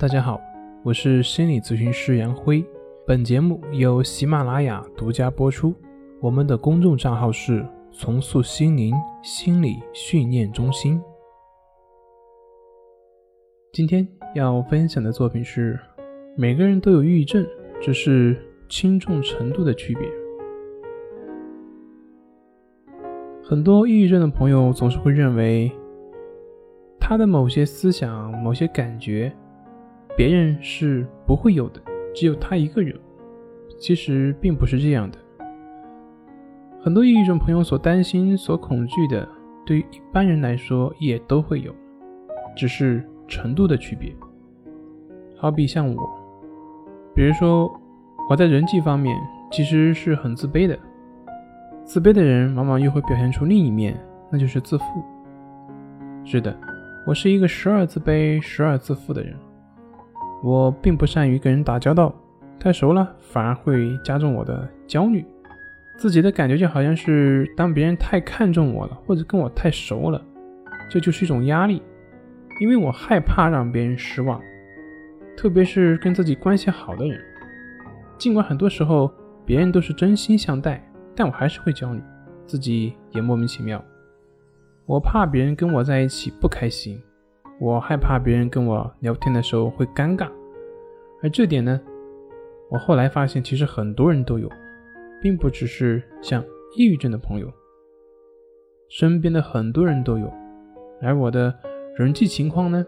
[0.00, 0.40] 大家好，
[0.82, 2.64] 我是心理咨询师杨辉。
[3.06, 5.74] 本节目由喜马拉雅独家播出。
[6.22, 10.98] 我们的公众账号是“重塑心灵心理训练中心”。
[13.74, 15.78] 今天要分享的作品是：
[16.34, 17.46] 每个人都有抑郁症，
[17.78, 18.34] 只是
[18.70, 20.08] 轻重程度的区别。
[23.44, 25.70] 很多抑郁症的朋友总是会认为，
[26.98, 29.30] 他的某些思想、某些感觉。
[30.16, 31.80] 别人是不会有的，
[32.14, 32.94] 只有他一个人。
[33.78, 35.18] 其实并不是这样的。
[36.82, 39.26] 很多抑郁症朋友所担心、所恐惧的，
[39.64, 41.74] 对于一般人来说也都会有，
[42.54, 44.14] 只是程度的区别。
[45.36, 46.02] 好比像我，
[47.14, 47.70] 比如说
[48.28, 49.16] 我在人际方面
[49.50, 50.78] 其实是很自卑的。
[51.82, 53.98] 自卑的人往往又会表现出另一面，
[54.30, 54.84] 那就是自负。
[56.24, 56.54] 是的，
[57.06, 59.34] 我是一个时而自卑、时而自负的人。
[60.42, 62.14] 我并不善于跟人打交道，
[62.58, 65.24] 太熟了反而会加重我的焦虑。
[65.96, 70.24] 自己的感觉就好像是当别人太看重我了，或者跟我太熟了，
[70.88, 71.82] 这就是一种压力，
[72.58, 74.40] 因为我害怕让别人失望，
[75.36, 77.20] 特别是跟自己关系好的人。
[78.16, 79.12] 尽管很多时候
[79.44, 80.82] 别人都是真心相待，
[81.14, 82.00] 但我还是会焦虑，
[82.46, 83.84] 自己也莫名其妙。
[84.86, 86.98] 我怕别人跟我在一起不开心。
[87.60, 90.30] 我害怕别人跟我聊天的时候会尴尬，
[91.22, 91.78] 而这点呢，
[92.70, 94.48] 我后来发现其实很多人都有，
[95.20, 96.42] 并不只是像
[96.74, 97.52] 抑郁症的朋友，
[98.88, 100.32] 身边的很多人都有。
[101.02, 101.54] 而我的
[101.96, 102.86] 人际情况呢，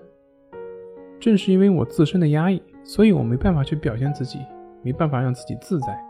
[1.21, 4.39] 正是因为我自身的压抑，所以我没办法去表现自己，
[4.83, 6.03] 没办法让自己自在。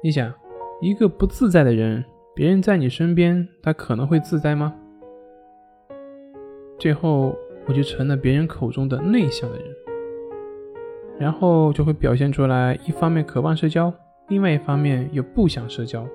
[0.00, 0.32] 你想，
[0.80, 2.04] 一个不自在的人，
[2.36, 4.72] 别人在你身边，他可能会自在吗？
[6.78, 7.34] 最后。
[7.66, 9.66] 我就成了别人口中的内向的人，
[11.18, 13.92] 然后就会表现出来，一方面渴望社交，
[14.28, 16.06] 另外一方面又不想社交，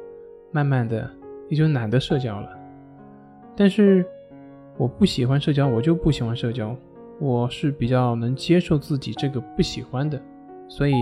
[0.51, 1.09] 慢慢的
[1.47, 2.49] 也就懒得社交了。
[3.55, 4.05] 但是
[4.77, 6.75] 我不喜欢社交，我就不喜欢社交，
[7.19, 10.21] 我是比较能接受自己这个不喜欢的，
[10.67, 10.93] 所以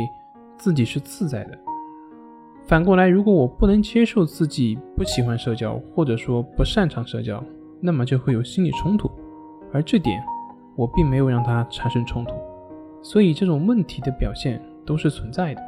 [0.57, 1.57] 自己是自在的。
[2.65, 7.43] 反过来，如果我不能接受自己不喜欢社交，或者说不擅长社交，
[7.79, 9.09] 那么就会有心理冲突，
[9.71, 10.21] 而这点。
[10.77, 12.35] 我并没有让他产生冲突，
[13.01, 15.61] 所以这种问题的表现都是存在的。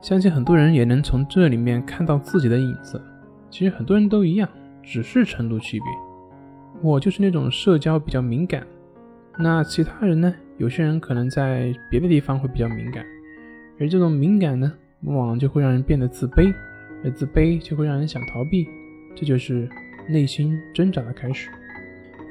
[0.00, 3.00] 相信很多人也能从这里面看到自己的影子。
[3.50, 4.48] 其实很多人都一样，
[4.82, 5.86] 只是程度区别。
[6.82, 8.66] 我就是那种社交比较敏感，
[9.38, 10.34] 那其他人呢？
[10.56, 13.04] 有些人可能在别的地方会比较敏感，
[13.78, 16.54] 而这种敏感呢，往往就会让人变得自卑，
[17.04, 18.66] 而自卑就会让人想逃避，
[19.14, 19.68] 这就是
[20.08, 21.50] 内心挣扎的开始。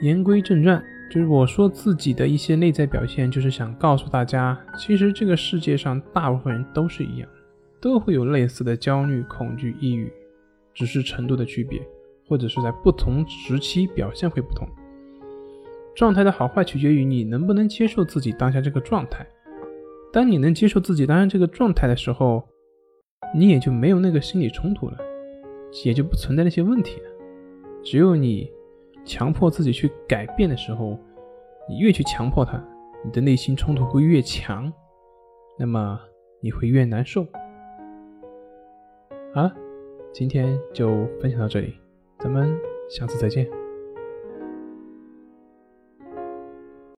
[0.01, 0.83] 言归正传。
[1.09, 7.29] 就是我说自己的一些内在表现，就是想告诉大家，其实这个世界上大部分人都是一样，
[7.79, 10.11] 都会有类似的焦虑、恐惧、抑郁，
[10.73, 11.81] 只是程度的区别，
[12.27, 14.67] 或者是在不同时期表现会不同。
[15.95, 19.25] 状态的好坏取决于你能不能接受自己当下这个状态。
[20.11, 22.43] 当你能接受自己当下这个状态的时候，
[23.33, 24.97] 你也就没有那个心理冲突了，
[25.85, 27.09] 也就不存在那些问题了。
[27.81, 28.51] 只有你。
[29.07, 30.99] 强迫自己去改变的时候，
[31.69, 32.61] 你越去强迫他，
[33.05, 34.71] 你的内心冲突会越强，
[35.57, 35.97] 那么
[36.41, 37.25] 你会越难受。
[39.33, 39.55] 好了，
[40.11, 41.73] 今天就分享到这里，
[42.19, 42.59] 咱们
[42.89, 43.47] 下次再见。